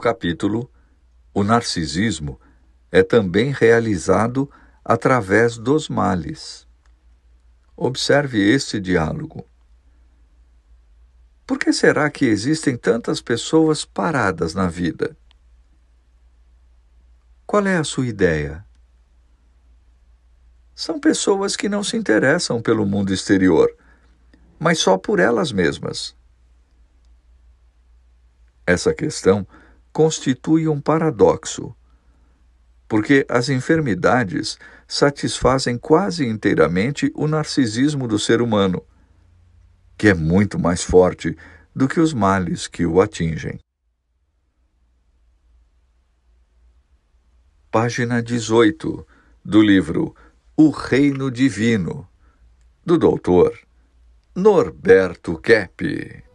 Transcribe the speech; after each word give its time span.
capítulo, 0.00 0.70
o 1.32 1.44
narcisismo 1.44 2.40
é 2.90 3.02
também 3.02 3.52
realizado 3.52 4.50
através 4.84 5.56
dos 5.56 5.88
males. 5.88 6.66
Observe 7.76 8.38
este 8.40 8.80
diálogo. 8.80 9.46
Por 11.46 11.58
que 11.58 11.72
será 11.72 12.10
que 12.10 12.26
existem 12.26 12.76
tantas 12.76 13.20
pessoas 13.20 13.84
paradas 13.84 14.54
na 14.54 14.68
vida? 14.68 15.16
Qual 17.46 17.66
é 17.66 17.76
a 17.76 17.84
sua 17.84 18.06
ideia? 18.06 18.64
São 20.74 21.00
pessoas 21.00 21.56
que 21.56 21.68
não 21.68 21.82
se 21.82 21.96
interessam 21.96 22.62
pelo 22.62 22.86
mundo 22.86 23.12
exterior, 23.12 23.68
mas 24.58 24.78
só 24.78 24.96
por 24.96 25.18
elas 25.18 25.52
mesmas. 25.52 26.16
Essa 28.66 28.94
questão 28.94 29.46
constitui 29.92 30.68
um 30.68 30.80
paradoxo, 30.80 31.74
porque 32.88 33.24
as 33.28 33.48
enfermidades 33.48 34.58
satisfazem 34.86 35.78
quase 35.78 36.26
inteiramente 36.26 37.12
o 37.14 37.26
narcisismo 37.26 38.08
do 38.08 38.18
ser 38.18 38.42
humano, 38.42 38.82
que 39.96 40.08
é 40.08 40.14
muito 40.14 40.58
mais 40.58 40.82
forte 40.82 41.36
do 41.74 41.86
que 41.86 42.00
os 42.00 42.12
males 42.12 42.66
que 42.66 42.84
o 42.84 43.00
atingem. 43.00 43.58
Página 47.70 48.20
18 48.20 49.06
do 49.44 49.62
livro 49.62 50.14
O 50.56 50.70
Reino 50.70 51.30
Divino, 51.30 52.08
do 52.84 52.98
doutor 52.98 53.56
Norberto 54.34 55.38
Kepp. 55.38 56.29